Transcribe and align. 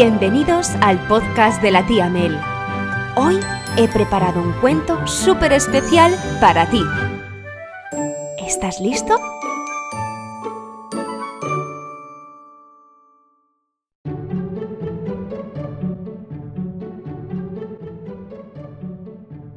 Bienvenidos 0.00 0.68
al 0.80 0.96
podcast 1.08 1.60
de 1.60 1.72
la 1.72 1.84
tía 1.84 2.08
Mel. 2.08 2.38
Hoy 3.16 3.40
he 3.76 3.88
preparado 3.88 4.40
un 4.40 4.52
cuento 4.60 5.04
súper 5.08 5.52
especial 5.52 6.14
para 6.40 6.70
ti. 6.70 6.80
¿Estás 8.46 8.80
listo? 8.80 9.18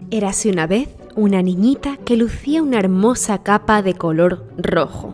Érase 0.10 0.50
una 0.50 0.66
vez 0.66 0.90
una 1.16 1.44
niñita 1.44 1.98
que 1.98 2.18
lucía 2.18 2.64
una 2.64 2.80
hermosa 2.80 3.44
capa 3.44 3.84
de 3.84 3.94
color 3.94 4.52
rojo. 4.58 5.14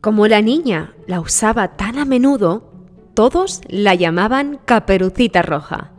Como 0.00 0.28
la 0.28 0.40
niña 0.40 0.94
la 1.08 1.18
usaba 1.18 1.76
tan 1.76 1.98
a 1.98 2.04
menudo, 2.04 2.73
todos 3.14 3.60
la 3.68 3.94
llamaban 3.94 4.58
Caperucita 4.64 5.42
Roja. 5.42 5.92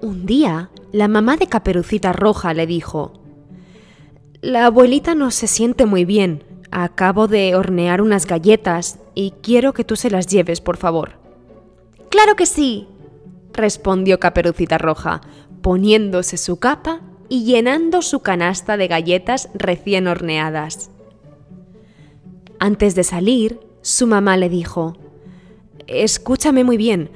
Un 0.00 0.26
día, 0.26 0.70
la 0.92 1.08
mamá 1.08 1.36
de 1.36 1.48
Caperucita 1.48 2.12
Roja 2.12 2.54
le 2.54 2.66
dijo, 2.66 3.12
La 4.40 4.66
abuelita 4.66 5.14
no 5.14 5.30
se 5.30 5.46
siente 5.46 5.86
muy 5.86 6.04
bien. 6.04 6.44
Acabo 6.70 7.26
de 7.26 7.54
hornear 7.56 8.00
unas 8.00 8.26
galletas 8.26 8.98
y 9.14 9.32
quiero 9.42 9.72
que 9.72 9.84
tú 9.84 9.96
se 9.96 10.10
las 10.10 10.26
lleves, 10.26 10.60
por 10.60 10.76
favor. 10.76 11.12
Claro 12.10 12.36
que 12.36 12.46
sí, 12.46 12.86
respondió 13.52 14.20
Caperucita 14.20 14.78
Roja, 14.78 15.20
poniéndose 15.62 16.36
su 16.36 16.58
capa 16.58 17.00
y 17.28 17.44
llenando 17.44 18.02
su 18.02 18.20
canasta 18.20 18.76
de 18.76 18.86
galletas 18.86 19.48
recién 19.54 20.06
horneadas. 20.06 20.90
Antes 22.58 22.94
de 22.94 23.04
salir, 23.04 23.60
su 23.82 24.06
mamá 24.06 24.36
le 24.36 24.48
dijo, 24.48 24.96
Escúchame 25.86 26.64
muy 26.64 26.76
bien. 26.76 27.10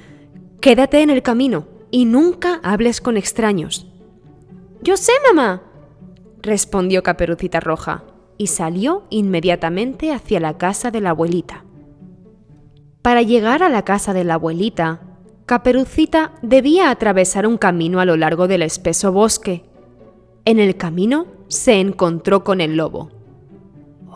Quédate 0.60 1.02
en 1.02 1.10
el 1.10 1.22
camino 1.22 1.66
y 1.90 2.04
nunca 2.04 2.60
hables 2.62 3.00
con 3.00 3.16
extraños. 3.16 3.86
Yo 4.82 4.96
sé, 4.96 5.12
mamá, 5.26 5.62
respondió 6.42 7.02
Caperucita 7.02 7.60
Roja 7.60 8.04
y 8.38 8.46
salió 8.46 9.04
inmediatamente 9.10 10.12
hacia 10.12 10.40
la 10.40 10.56
casa 10.56 10.90
de 10.90 11.00
la 11.00 11.10
abuelita. 11.10 11.64
Para 13.02 13.22
llegar 13.22 13.62
a 13.62 13.68
la 13.68 13.82
casa 13.82 14.12
de 14.12 14.24
la 14.24 14.34
abuelita, 14.34 15.02
Caperucita 15.46 16.32
debía 16.42 16.90
atravesar 16.90 17.46
un 17.46 17.58
camino 17.58 18.00
a 18.00 18.04
lo 18.04 18.16
largo 18.16 18.46
del 18.46 18.62
espeso 18.62 19.12
bosque. 19.12 19.64
En 20.44 20.58
el 20.58 20.76
camino 20.76 21.26
se 21.48 21.80
encontró 21.80 22.44
con 22.44 22.60
el 22.60 22.76
lobo. 22.76 23.10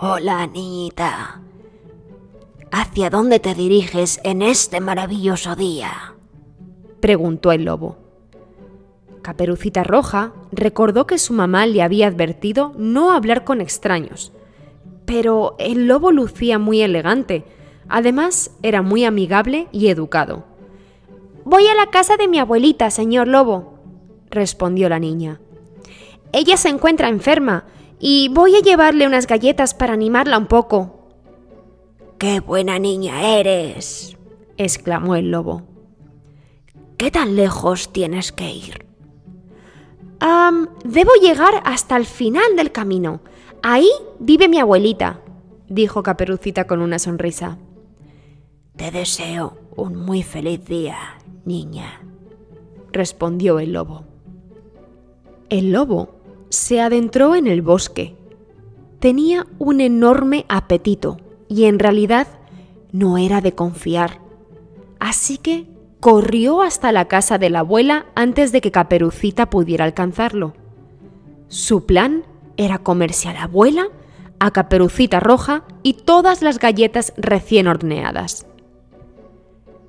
Hola, 0.01 0.47
niñita. 0.47 1.44
¿Hacia 2.77 3.09
dónde 3.09 3.39
te 3.39 3.55
diriges 3.55 4.19
en 4.25 4.43
este 4.43 4.81
maravilloso 4.81 5.55
día? 5.55 6.17
preguntó 6.99 7.53
el 7.53 7.67
lobo. 7.67 7.99
Caperucita 9.23 9.85
Roja 9.85 10.33
recordó 10.51 11.07
que 11.07 11.19
su 11.19 11.35
mamá 11.35 11.67
le 11.67 11.83
había 11.83 12.09
advertido 12.09 12.73
no 12.77 13.13
hablar 13.13 13.45
con 13.45 13.61
extraños, 13.61 14.33
pero 15.05 15.55
el 15.61 15.87
lobo 15.87 16.11
lucía 16.11 16.59
muy 16.59 16.81
elegante, 16.81 17.45
además 17.89 18.51
era 18.65 18.83
muy 18.83 19.05
amigable 19.05 19.69
y 19.71 19.87
educado. 19.87 20.45
Voy 21.45 21.69
a 21.69 21.77
la 21.77 21.91
casa 21.91 22.17
de 22.17 22.27
mi 22.27 22.41
abuelita, 22.41 22.91
señor 22.91 23.29
lobo, 23.29 23.79
respondió 24.31 24.89
la 24.89 24.99
niña. 24.99 25.41
Ella 26.33 26.57
se 26.57 26.71
encuentra 26.71 27.07
enferma 27.07 27.67
y 28.01 28.31
voy 28.31 28.57
a 28.57 28.63
llevarle 28.63 29.07
unas 29.07 29.29
galletas 29.29 29.75
para 29.75 29.93
animarla 29.93 30.39
un 30.39 30.47
poco. 30.47 31.04
¡Qué 32.19 32.41
buena 32.41 32.79
niña 32.79 33.39
eres! 33.39 34.17
exclamó 34.57 35.17
el 35.17 35.31
lobo. 35.31 35.63
¿Qué 36.97 37.11
tan 37.11 37.35
lejos 37.35 37.93
tienes 37.93 38.33
que 38.33 38.51
ir? 38.51 38.85
debo 40.85 41.11
llegar 41.21 41.61
hasta 41.65 41.97
el 41.99 42.07
final 42.07 42.57
del 42.57 42.73
camino. 42.73 43.21
Ahí 43.63 43.91
vive 44.19 44.49
mi 44.49 44.59
abuelita, 44.59 45.21
dijo 45.69 46.03
Caperucita 46.03 46.67
con 46.67 46.81
una 46.81 46.99
sonrisa. 46.99 47.59
Te 48.77 48.91
deseo 48.91 49.59
un 49.77 49.97
muy 49.97 50.23
feliz 50.23 50.65
día, 50.65 50.97
niña, 51.45 52.01
respondió 52.91 53.59
el 53.59 53.75
lobo. 53.75 54.05
El 55.51 55.73
lobo 55.73 56.15
se 56.49 56.81
adentró 56.81 57.35
en 57.35 57.47
el 57.47 57.61
bosque. 57.61 58.17
Tenía 59.01 59.47
un 59.59 59.83
enorme 59.83 60.47
apetito 60.49 61.19
y 61.55 61.67
en 61.67 61.79
realidad 61.79 62.27
no 62.91 63.17
era 63.17 63.41
de 63.41 63.53
confiar. 63.53 64.19
Así 64.99 65.39
que 65.39 65.69
corrió 66.01 66.63
hasta 66.63 66.91
la 66.91 67.05
casa 67.05 67.39
de 67.39 67.49
la 67.49 67.61
abuela 67.61 68.07
antes 68.17 68.51
de 68.51 68.61
que 68.61 68.73
Caperucita 68.73 69.51
pudiera 69.51 69.85
alcanzarlo. 69.85 70.55
Su 71.47 71.87
plan 71.87 72.25
era 72.57 72.79
comerse 72.79 73.29
a 73.29 73.35
la 73.35 73.45
abuela, 73.45 73.87
a 74.41 74.51
Caperucita 74.51 75.21
Roja 75.21 75.63
y 75.85 75.93
todas 75.93 76.43
las 76.43 76.59
galletas 76.59 77.13
recién 77.17 77.69
horneadas. 77.69 78.47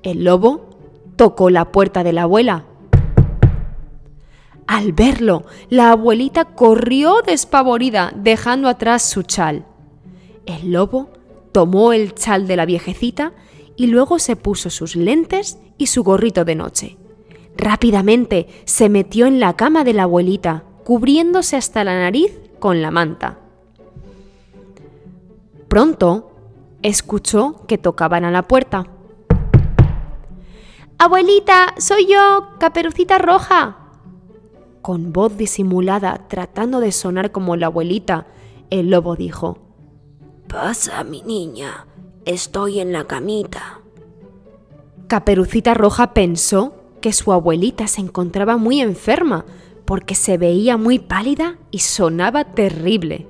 El 0.04 0.22
lobo 0.22 0.70
tocó 1.16 1.50
la 1.50 1.72
puerta 1.72 2.04
de 2.04 2.12
la 2.12 2.22
abuela. 2.22 2.64
Al 4.68 4.92
verlo, 4.92 5.46
la 5.68 5.90
abuelita 5.90 6.44
corrió 6.44 7.22
despavorida, 7.26 8.12
dejando 8.14 8.68
atrás 8.68 9.02
su 9.02 9.24
chal. 9.24 9.66
El 10.46 10.70
lobo 10.70 11.15
tomó 11.56 11.94
el 11.94 12.14
chal 12.14 12.46
de 12.46 12.54
la 12.54 12.66
viejecita 12.66 13.32
y 13.76 13.86
luego 13.86 14.18
se 14.18 14.36
puso 14.36 14.68
sus 14.68 14.94
lentes 14.94 15.58
y 15.78 15.86
su 15.86 16.04
gorrito 16.04 16.44
de 16.44 16.54
noche. 16.54 16.98
Rápidamente 17.56 18.46
se 18.66 18.90
metió 18.90 19.24
en 19.24 19.40
la 19.40 19.56
cama 19.56 19.82
de 19.82 19.94
la 19.94 20.02
abuelita, 20.02 20.64
cubriéndose 20.84 21.56
hasta 21.56 21.82
la 21.82 21.98
nariz 21.98 22.30
con 22.58 22.82
la 22.82 22.90
manta. 22.90 23.38
Pronto 25.68 26.30
escuchó 26.82 27.64
que 27.66 27.78
tocaban 27.78 28.26
a 28.26 28.30
la 28.30 28.42
puerta. 28.42 28.88
Abuelita, 30.98 31.74
soy 31.78 32.06
yo, 32.06 32.50
Caperucita 32.60 33.16
Roja. 33.16 33.78
Con 34.82 35.14
voz 35.14 35.38
disimulada, 35.38 36.26
tratando 36.28 36.80
de 36.80 36.92
sonar 36.92 37.32
como 37.32 37.56
la 37.56 37.68
abuelita, 37.68 38.26
el 38.68 38.90
lobo 38.90 39.16
dijo, 39.16 39.65
Pasa, 40.48 41.02
mi 41.04 41.22
niña, 41.22 41.86
estoy 42.24 42.80
en 42.80 42.92
la 42.92 43.04
camita. 43.06 43.80
Caperucita 45.08 45.74
Roja 45.74 46.14
pensó 46.14 46.74
que 47.00 47.12
su 47.12 47.32
abuelita 47.32 47.86
se 47.86 48.00
encontraba 48.00 48.56
muy 48.56 48.80
enferma 48.80 49.44
porque 49.84 50.14
se 50.14 50.38
veía 50.38 50.76
muy 50.76 50.98
pálida 50.98 51.58
y 51.70 51.80
sonaba 51.80 52.44
terrible. 52.44 53.28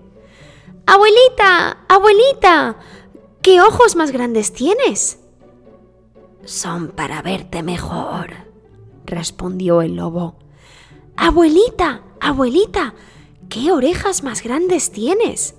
Abuelita, 0.86 1.78
abuelita, 1.88 2.76
¿qué 3.42 3.60
ojos 3.60 3.96
más 3.96 4.12
grandes 4.12 4.52
tienes? 4.52 5.18
Son 6.44 6.88
para 6.88 7.22
verte 7.22 7.62
mejor, 7.62 8.30
respondió 9.04 9.82
el 9.82 9.96
lobo. 9.96 10.36
Abuelita, 11.16 12.02
abuelita, 12.20 12.94
¿qué 13.48 13.72
orejas 13.72 14.22
más 14.22 14.42
grandes 14.42 14.92
tienes? 14.92 15.55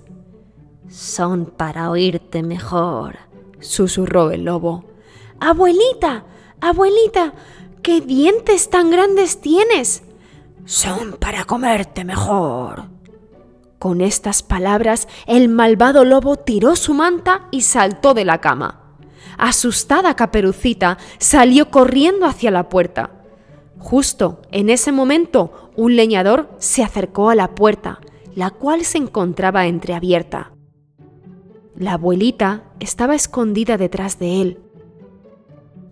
Son 0.88 1.44
para 1.44 1.90
oírte 1.90 2.42
mejor, 2.42 3.18
susurró 3.60 4.30
el 4.30 4.44
lobo. 4.44 4.84
Abuelita, 5.38 6.24
abuelita, 6.62 7.34
¿qué 7.82 8.00
dientes 8.00 8.70
tan 8.70 8.90
grandes 8.90 9.40
tienes? 9.42 10.02
Son 10.64 11.12
para 11.20 11.44
comerte 11.44 12.04
mejor. 12.04 12.84
Con 13.78 14.00
estas 14.00 14.42
palabras, 14.42 15.08
el 15.26 15.50
malvado 15.50 16.04
lobo 16.04 16.36
tiró 16.36 16.74
su 16.74 16.94
manta 16.94 17.48
y 17.50 17.60
saltó 17.60 18.14
de 18.14 18.24
la 18.24 18.40
cama. 18.40 18.96
Asustada 19.36 20.16
Caperucita 20.16 20.96
salió 21.18 21.70
corriendo 21.70 22.24
hacia 22.24 22.50
la 22.50 22.70
puerta. 22.70 23.10
Justo 23.78 24.40
en 24.50 24.70
ese 24.70 24.90
momento, 24.90 25.70
un 25.76 25.96
leñador 25.96 26.48
se 26.58 26.82
acercó 26.82 27.28
a 27.28 27.34
la 27.34 27.54
puerta, 27.54 28.00
la 28.34 28.50
cual 28.50 28.84
se 28.84 28.98
encontraba 28.98 29.66
entreabierta. 29.66 30.52
La 31.78 31.92
abuelita 31.92 32.64
estaba 32.80 33.14
escondida 33.14 33.76
detrás 33.76 34.18
de 34.18 34.42
él. 34.42 34.58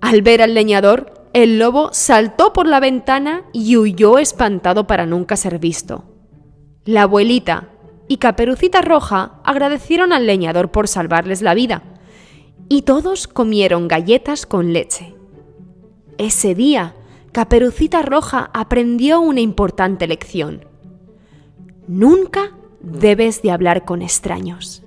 Al 0.01 0.21
ver 0.21 0.43
al 0.43 0.53
leñador, 0.53 1.15
el 1.33 1.61
lobo 1.61 1.91
saltó 1.93 2.53
por 2.53 2.67
la 2.67 2.81
ventana 2.81 3.45
y 3.53 3.77
huyó 3.77 4.19
espantado 4.19 4.89
para 4.89 5.07
nunca 5.07 5.37
ser 5.37 5.61
visto. 5.61 6.03
La 6.85 7.03
abuelita 7.03 7.69
y 8.09 8.17
Caperucita 8.17 8.83
Roja 8.83 9.41
agradecieron 9.45 10.13
al 10.13 10.27
leñador 10.27 10.73
por 10.73 10.89
salvarles 10.89 11.41
la 11.41 11.55
vida, 11.55 11.85
y 12.69 12.83
todos 12.83 13.29
comieron 13.29 13.87
galletas 13.87 14.45
con 14.45 14.73
leche. 14.73 15.15
Ese 16.19 16.57
día, 16.57 16.97
Caperucita 17.31 18.03
Roja 18.03 18.51
aprendió 18.55 19.21
una 19.21 19.41
importante 19.41 20.09
lección. 20.09 20.65
Nunca 21.87 22.57
debes 22.81 23.41
de 23.43 23.53
hablar 23.53 23.85
con 23.85 24.03
extraños. 24.03 24.83